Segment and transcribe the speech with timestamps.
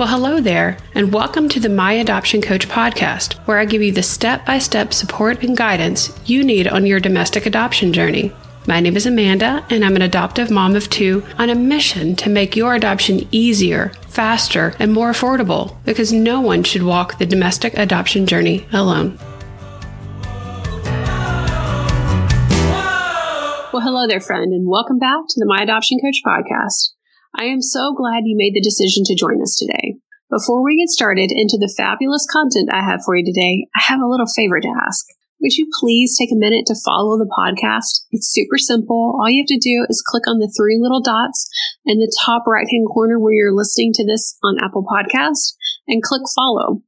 [0.00, 3.92] Well, hello there, and welcome to the My Adoption Coach podcast, where I give you
[3.92, 8.32] the step by step support and guidance you need on your domestic adoption journey.
[8.66, 12.30] My name is Amanda, and I'm an adoptive mom of two on a mission to
[12.30, 17.74] make your adoption easier, faster, and more affordable because no one should walk the domestic
[17.76, 19.18] adoption journey alone.
[23.70, 26.94] Well, hello there, friend, and welcome back to the My Adoption Coach podcast.
[27.36, 29.96] I am so glad you made the decision to join us today.
[30.30, 34.00] Before we get started into the fabulous content I have for you today, I have
[34.00, 35.06] a little favor to ask.
[35.40, 38.04] Would you please take a minute to follow the podcast?
[38.10, 39.18] It's super simple.
[39.18, 41.48] All you have to do is click on the three little dots
[41.86, 45.54] in the top right hand corner where you're listening to this on Apple Podcast
[45.88, 46.82] and click follow.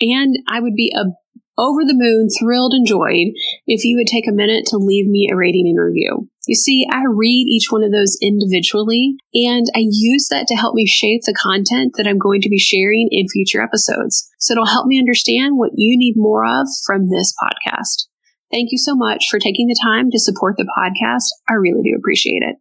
[0.00, 1.16] And I would be a
[1.58, 3.32] over the moon, thrilled, and joyed
[3.66, 6.28] if you would take a minute to leave me a rating and review.
[6.46, 10.74] You see, I read each one of those individually and I use that to help
[10.74, 14.28] me shape the content that I'm going to be sharing in future episodes.
[14.38, 18.06] So it'll help me understand what you need more of from this podcast.
[18.50, 21.26] Thank you so much for taking the time to support the podcast.
[21.48, 22.56] I really do appreciate it.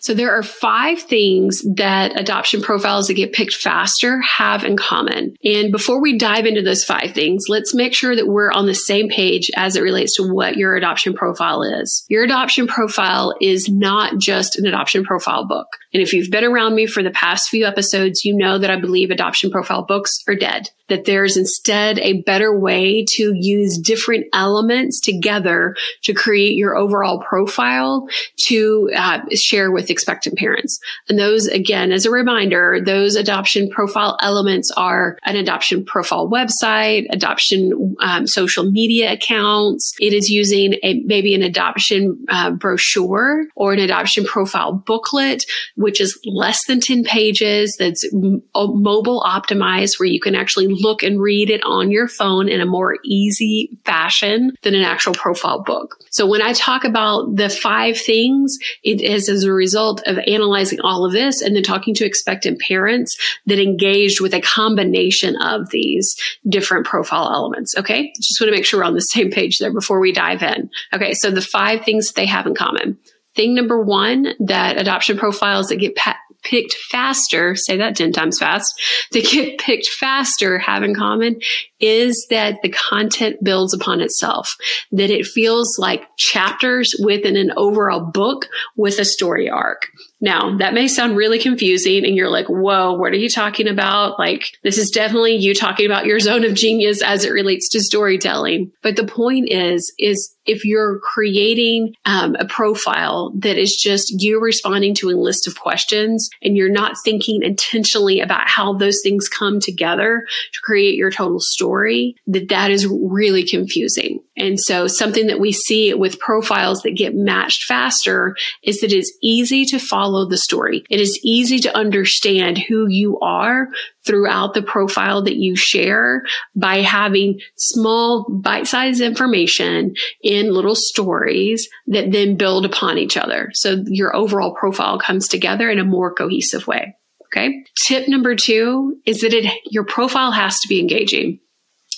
[0.00, 5.34] So there are five things that adoption profiles that get picked faster have in common.
[5.44, 8.74] And before we dive into those five things, let's make sure that we're on the
[8.74, 12.04] same page as it relates to what your adoption profile is.
[12.08, 15.68] Your adoption profile is not just an adoption profile book.
[15.92, 18.80] And if you've been around me for the past few episodes, you know that I
[18.80, 24.26] believe adoption profile books are dead that there's instead a better way to use different
[24.34, 30.78] elements together to create your overall profile to uh, share with expectant parents.
[31.08, 37.06] And those, again, as a reminder, those adoption profile elements are an adoption profile website,
[37.10, 39.94] adoption um, social media accounts.
[40.00, 45.44] It is using a maybe an adoption uh, brochure or an adoption profile booklet,
[45.80, 51.20] which is less than 10 pages that's mobile optimized where you can actually look and
[51.20, 55.96] read it on your phone in a more easy fashion than an actual profile book.
[56.10, 60.80] So when I talk about the five things, it is as a result of analyzing
[60.82, 63.16] all of this and then talking to expectant parents
[63.46, 66.14] that engaged with a combination of these
[66.46, 67.74] different profile elements.
[67.78, 68.12] Okay.
[68.16, 70.68] Just want to make sure we're on the same page there before we dive in.
[70.92, 71.14] Okay.
[71.14, 72.98] So the five things that they have in common.
[73.40, 78.38] Thing number one that adoption profiles that get pa- picked faster, say that 10 times
[78.38, 78.70] fast,
[79.14, 81.40] to get picked faster have in common
[81.80, 84.54] is that the content builds upon itself,
[84.92, 88.46] that it feels like chapters within an overall book
[88.76, 89.88] with a story arc.
[90.20, 94.18] Now, that may sound really confusing and you're like, whoa, what are you talking about?
[94.18, 97.80] Like, this is definitely you talking about your zone of genius as it relates to
[97.80, 98.70] storytelling.
[98.82, 104.40] But the point is, is if you're creating um, a profile that is just you
[104.40, 109.28] responding to a list of questions and you're not thinking intentionally about how those things
[109.28, 114.20] come together to create your total story, that that is really confusing.
[114.36, 119.12] And so something that we see with profiles that get matched faster is that it's
[119.22, 120.82] easy to follow the story.
[120.90, 123.68] It is easy to understand who you are
[124.04, 126.22] throughout the profile that you share
[126.56, 133.50] by having small bite-sized information in little stories that then build upon each other.
[133.54, 136.96] So your overall profile comes together in a more cohesive way.
[137.26, 137.62] Okay.
[137.86, 141.38] Tip number two is that it, your profile has to be engaging.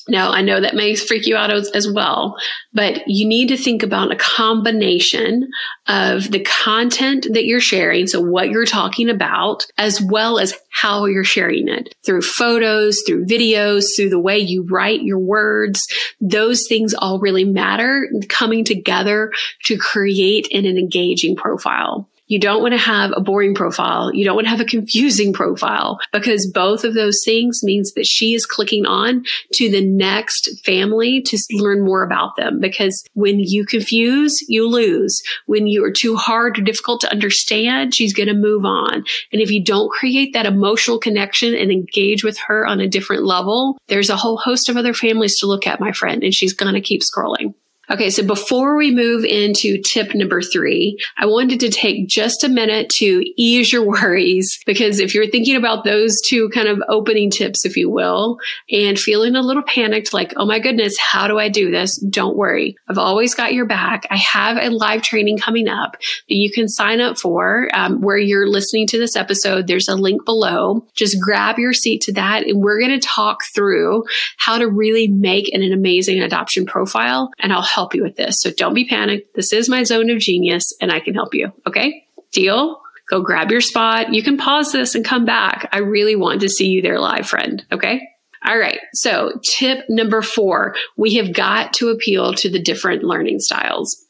[0.08, 2.36] Now, I know that may freak you out as, as, well,
[2.72, 5.48] but you need to think about a combination
[5.86, 8.08] of the content that you're sharing.
[8.08, 13.26] So what you're talking about, as well as how you're sharing it through photos, through
[13.26, 15.86] videos, through the way you write your words.
[16.20, 19.30] Those things all really matter coming together
[19.64, 22.08] to create an engaging profile.
[22.32, 24.10] You don't want to have a boring profile.
[24.14, 28.06] You don't want to have a confusing profile because both of those things means that
[28.06, 32.58] she is clicking on to the next family to learn more about them.
[32.58, 35.20] Because when you confuse, you lose.
[35.44, 39.04] When you are too hard or difficult to understand, she's going to move on.
[39.30, 43.24] And if you don't create that emotional connection and engage with her on a different
[43.24, 46.54] level, there's a whole host of other families to look at, my friend, and she's
[46.54, 47.52] going to keep scrolling.
[47.92, 52.48] Okay, so before we move into tip number three, I wanted to take just a
[52.48, 57.30] minute to ease your worries because if you're thinking about those two kind of opening
[57.30, 58.38] tips, if you will,
[58.70, 61.98] and feeling a little panicked, like, oh my goodness, how do I do this?
[62.08, 62.76] Don't worry.
[62.88, 64.06] I've always got your back.
[64.10, 68.16] I have a live training coming up that you can sign up for um, where
[68.16, 69.66] you're listening to this episode.
[69.66, 70.86] There's a link below.
[70.94, 74.04] Just grab your seat to that and we're going to talk through
[74.38, 78.16] how to really make an, an amazing adoption profile and I'll help help you with
[78.16, 78.40] this.
[78.40, 79.34] So don't be panicked.
[79.34, 81.52] This is my zone of genius and I can help you.
[81.66, 82.06] Okay.
[82.32, 82.78] Deal?
[83.10, 84.14] go grab your spot.
[84.14, 85.68] You can pause this and come back.
[85.70, 87.62] I really want to see you there live, friend.
[87.70, 88.00] Okay.
[88.46, 88.78] All right.
[88.94, 94.02] So tip number four, we have got to appeal to the different learning styles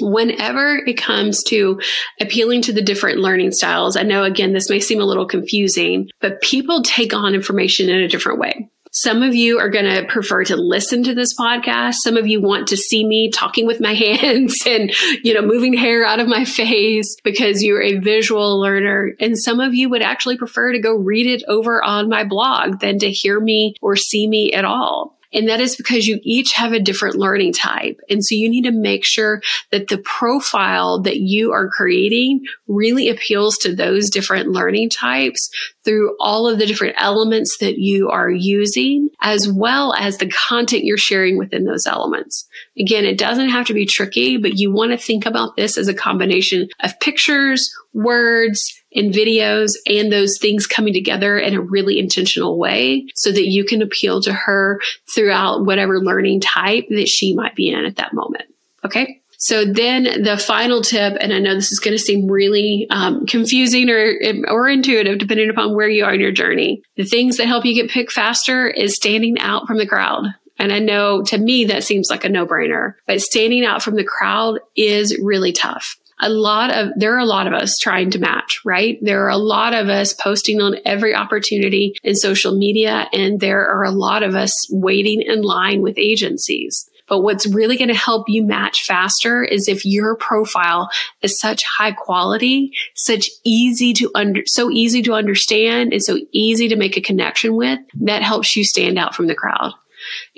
[0.00, 1.80] whenever it comes to
[2.20, 6.08] appealing to the different learning styles, I know again, this may seem a little confusing,
[6.20, 8.68] but people take on information in a different way.
[8.96, 11.94] Some of you are going to prefer to listen to this podcast.
[12.04, 14.94] Some of you want to see me talking with my hands and,
[15.24, 19.12] you know, moving hair out of my face because you're a visual learner.
[19.18, 22.78] And some of you would actually prefer to go read it over on my blog
[22.78, 25.18] than to hear me or see me at all.
[25.34, 28.00] And that is because you each have a different learning type.
[28.08, 33.08] And so you need to make sure that the profile that you are creating really
[33.08, 35.50] appeals to those different learning types
[35.84, 40.84] through all of the different elements that you are using, as well as the content
[40.84, 42.48] you're sharing within those elements.
[42.78, 45.88] Again, it doesn't have to be tricky, but you want to think about this as
[45.88, 51.98] a combination of pictures, words, and videos and those things coming together in a really
[51.98, 54.80] intentional way so that you can appeal to her
[55.14, 58.44] throughout whatever learning type that she might be in at that moment.
[58.84, 59.20] Okay.
[59.38, 63.26] So then the final tip, and I know this is going to seem really um,
[63.26, 64.14] confusing or
[64.48, 66.82] or intuitive depending upon where you are in your journey.
[66.96, 70.24] The things that help you get picked faster is standing out from the crowd.
[70.58, 73.96] And I know to me that seems like a no brainer, but standing out from
[73.96, 78.10] the crowd is really tough a lot of, there are a lot of us trying
[78.10, 78.98] to match, right?
[79.02, 83.66] There are a lot of us posting on every opportunity in social media, and there
[83.66, 86.88] are a lot of us waiting in line with agencies.
[87.06, 90.88] But what's really going to help you match faster is if your profile
[91.20, 96.68] is such high quality, such easy to under, so easy to understand and so easy
[96.68, 99.72] to make a connection with that helps you stand out from the crowd.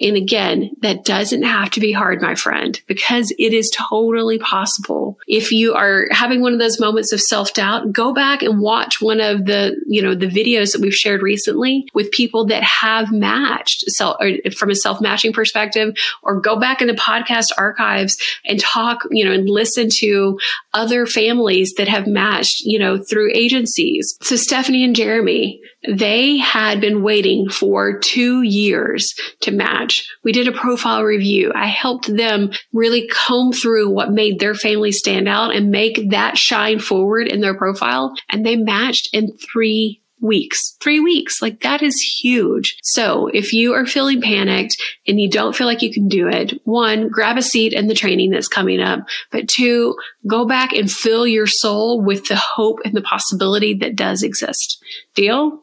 [0.00, 5.18] And again, that doesn't have to be hard, my friend, because it is totally possible.
[5.26, 9.00] If you are having one of those moments of self doubt, go back and watch
[9.00, 13.12] one of the, you know, the videos that we've shared recently with people that have
[13.12, 14.16] matched self,
[14.56, 19.24] from a self matching perspective, or go back in the podcast archives and talk, you
[19.24, 20.38] know, and listen to
[20.74, 24.16] other families that have matched, you know, through agencies.
[24.22, 30.08] So Stephanie and Jeremy, they had been waiting for two years to match.
[30.22, 31.52] We did a profile review.
[31.54, 36.36] I helped them really comb through what made their family stand out and make that
[36.36, 38.14] shine forward in their profile.
[38.30, 41.42] And they matched in three weeks, three weeks.
[41.42, 42.76] Like that is huge.
[42.82, 44.76] So if you are feeling panicked
[45.06, 47.94] and you don't feel like you can do it, one, grab a seat in the
[47.94, 49.00] training that's coming up.
[49.30, 49.94] But two,
[50.26, 54.82] go back and fill your soul with the hope and the possibility that does exist.
[55.14, 55.62] Deal?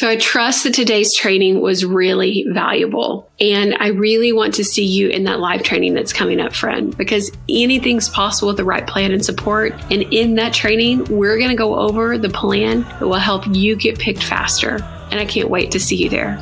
[0.00, 3.30] So I trust that today's training was really valuable.
[3.38, 6.96] And I really want to see you in that live training that's coming up, friend,
[6.96, 9.74] because anything's possible with the right plan and support.
[9.90, 13.76] And in that training, we're going to go over the plan that will help you
[13.76, 14.76] get picked faster.
[15.10, 16.38] And I can't wait to see you there.